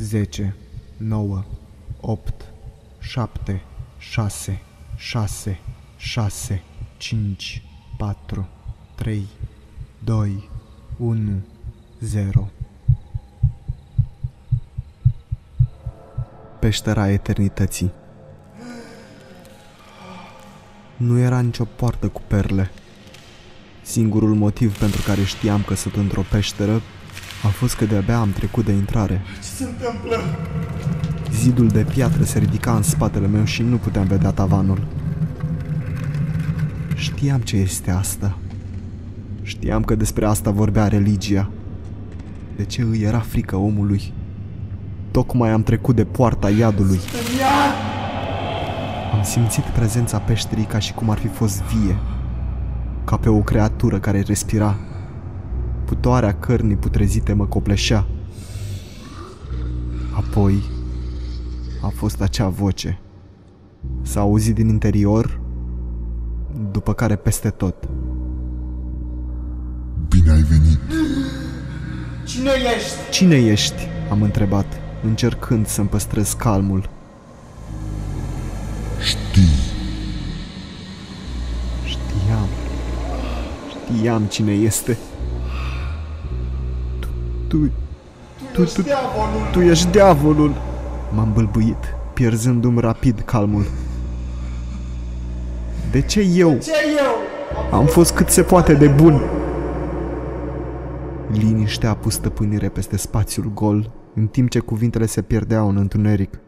10, 0.00 0.54
9, 0.96 1.44
8, 2.00 2.44
7, 3.00 3.62
6, 3.98 4.62
6, 4.96 5.60
6, 5.96 6.62
5, 6.96 7.62
4, 7.96 8.48
3, 8.94 9.26
2, 10.04 10.48
1, 10.96 11.42
0. 12.00 12.48
Peștera 16.60 17.10
eternității 17.10 17.92
Nu 20.96 21.18
era 21.18 21.40
nicio 21.40 21.64
poartă 21.64 22.08
cu 22.08 22.22
perle. 22.26 22.70
Singurul 23.82 24.34
motiv 24.34 24.78
pentru 24.78 25.02
care 25.02 25.24
știam 25.24 25.62
că 25.62 25.74
sunt 25.74 25.94
într-o 25.94 26.22
peșteră 26.30 26.82
a 27.42 27.48
fost 27.48 27.74
că 27.74 27.84
de-abia 27.84 28.18
am 28.18 28.32
trecut 28.32 28.64
de 28.64 28.72
intrare. 28.72 29.22
Ce 29.36 29.46
se 29.46 29.64
întâmplă? 29.64 30.16
Zidul 31.32 31.68
de 31.68 31.86
piatră 31.94 32.24
se 32.24 32.38
ridica 32.38 32.76
în 32.76 32.82
spatele 32.82 33.26
meu 33.26 33.44
și 33.44 33.62
nu 33.62 33.76
puteam 33.76 34.06
vedea 34.06 34.30
tavanul. 34.30 34.86
Știam 36.94 37.40
ce 37.40 37.56
este 37.56 37.90
asta. 37.90 38.38
Știam 39.42 39.82
că 39.82 39.94
despre 39.94 40.26
asta 40.26 40.50
vorbea 40.50 40.88
religia. 40.88 41.50
De 42.56 42.64
ce 42.64 42.82
îi 42.82 43.02
era 43.02 43.18
frică 43.18 43.56
omului? 43.56 44.12
Tocmai 45.10 45.50
am 45.50 45.62
trecut 45.62 45.96
de 45.96 46.04
poarta 46.04 46.50
iadului. 46.50 46.98
În 47.12 47.38
iad! 47.38 47.74
Am 49.12 49.22
simțit 49.22 49.64
prezența 49.64 50.18
peșterii 50.18 50.64
ca 50.64 50.78
și 50.78 50.92
cum 50.92 51.10
ar 51.10 51.18
fi 51.18 51.26
fost 51.26 51.62
vie. 51.62 51.96
Ca 53.04 53.16
pe 53.16 53.28
o 53.28 53.38
creatură 53.38 53.98
care 53.98 54.20
respira. 54.20 54.76
Putoarea 55.90 56.34
cărnii 56.34 56.76
putrezite 56.76 57.32
mă 57.32 57.46
copleșea. 57.46 58.06
Apoi 60.16 60.62
a 61.82 61.88
fost 61.94 62.20
acea 62.20 62.48
voce. 62.48 63.00
S-a 64.02 64.20
auzit 64.20 64.54
din 64.54 64.68
interior, 64.68 65.40
după 66.70 66.92
care 66.94 67.16
peste 67.16 67.50
tot. 67.50 67.88
Bine 70.08 70.30
ai 70.30 70.42
venit. 70.42 70.78
Cine 72.24 72.50
ești? 72.76 73.10
Cine 73.10 73.36
ești? 73.36 73.88
Am 74.10 74.22
întrebat, 74.22 74.66
încercând 75.04 75.66
să-mi 75.66 75.88
păstrez 75.88 76.32
calmul. 76.32 76.88
Știi, 79.00 79.58
Știam. 81.84 82.48
Știam 83.68 84.22
cine 84.24 84.52
este. 84.52 84.98
Tu, 87.50 87.56
tu, 87.56 87.70
Tu 88.52 88.62
ești 88.62 88.82
diavolul! 88.82 89.48
tu 89.52 89.60
ești 89.60 89.90
diavolul! 89.90 90.54
M-am 91.14 91.32
bâlbâit, 91.32 91.94
pierzându-mi 92.14 92.80
rapid 92.80 93.20
calmul. 93.20 93.64
De 95.90 96.00
ce 96.00 96.20
eu? 96.20 96.58
Ce 96.58 96.72
eu? 96.98 97.14
Am 97.78 97.86
fost 97.86 98.14
cât 98.14 98.28
se 98.28 98.42
poate 98.42 98.74
de 98.74 98.88
bun. 98.88 99.20
Liniștea 101.32 101.90
a 101.90 101.94
pus 101.94 102.14
stăpânire 102.14 102.68
peste 102.68 102.96
spațiul 102.96 103.50
gol, 103.54 103.90
în 104.14 104.26
timp 104.26 104.50
ce 104.50 104.58
cuvintele 104.58 105.06
se 105.06 105.22
pierdeau 105.22 105.68
în 105.68 105.76
întuneric. 105.76 106.38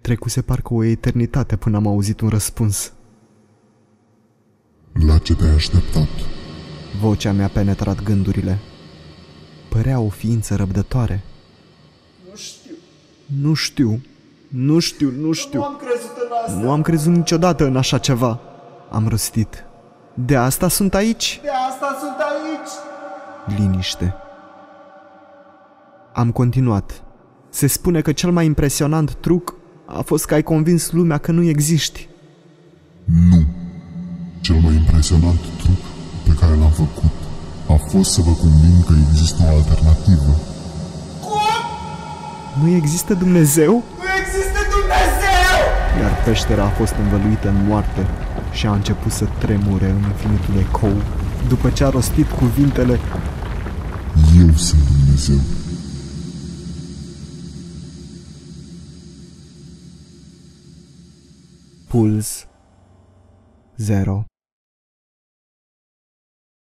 Trecuse 0.00 0.42
parcă 0.42 0.74
o 0.74 0.82
eternitate 0.84 1.56
până 1.56 1.76
am 1.76 1.86
auzit 1.86 2.20
un 2.20 2.28
răspuns. 2.28 2.92
la 5.06 5.18
ce 5.18 5.34
te-ai 5.36 5.54
așteptat? 5.54 6.08
Vocea 7.00 7.32
mi-a 7.32 7.48
penetrat 7.48 8.02
gândurile. 8.02 8.58
Părea 9.68 10.00
o 10.00 10.08
ființă 10.08 10.54
răbdătoare. 10.54 11.22
Nu 12.30 12.36
știu. 12.36 12.70
Nu 13.42 13.54
știu, 13.54 14.00
nu 14.48 14.78
știu, 14.78 15.10
nu 15.10 15.32
știu. 15.32 15.58
Nu 15.58 15.64
am 15.64 15.76
crezut 15.76 16.16
în 16.16 16.28
asta. 16.44 16.60
Nu 16.60 16.70
am 16.70 16.82
crezut 16.82 17.14
niciodată 17.14 17.64
în 17.66 17.76
așa 17.76 17.98
ceva. 17.98 18.40
Am 18.90 19.08
rostit. 19.08 19.64
De 20.14 20.36
asta 20.36 20.68
sunt 20.68 20.94
aici? 20.94 21.40
De 21.42 21.48
asta 21.68 21.96
sunt 22.00 22.16
aici. 22.18 23.58
Liniște. 23.58 24.14
Am 26.12 26.32
continuat. 26.32 27.02
Se 27.48 27.66
spune 27.66 28.00
că 28.00 28.12
cel 28.12 28.30
mai 28.30 28.44
impresionant 28.44 29.14
truc 29.14 29.54
a 29.86 30.00
fost 30.00 30.24
că 30.24 30.34
ai 30.34 30.42
convins 30.42 30.92
lumea 30.92 31.18
că 31.18 31.32
nu 31.32 31.42
existi. 31.42 32.08
Nu. 33.04 33.44
Cel 34.40 34.56
mai 34.56 34.74
impresionant 34.74 35.38
truc 35.38 35.93
pe 36.34 36.40
care 36.40 36.58
l-am 36.58 36.70
făcut 36.70 37.12
a 37.66 37.76
fost 37.90 38.12
să 38.12 38.20
vă 38.20 38.30
conving 38.30 38.84
că 38.84 38.92
există 39.08 39.42
o 39.42 39.56
alternativă. 39.56 40.32
Nu 42.62 42.68
există 42.68 43.14
Dumnezeu? 43.14 43.72
Nu 43.72 44.08
există 44.20 44.60
Dumnezeu! 44.76 45.56
Iar 46.00 46.22
peștera 46.24 46.64
a 46.64 46.68
fost 46.68 46.94
învăluită 47.02 47.48
în 47.48 47.66
moarte 47.66 48.06
și 48.52 48.66
a 48.66 48.72
început 48.72 49.12
să 49.12 49.28
tremure 49.38 49.90
în 49.90 50.02
infinitul 50.12 50.54
ecou 50.58 50.96
după 51.48 51.70
ce 51.70 51.84
a 51.84 51.88
rostit 51.88 52.30
cuvintele 52.30 53.00
Eu 54.38 54.54
sunt 54.54 54.80
Dumnezeu. 54.96 55.40
Puls 61.88 62.46
0 63.76 64.24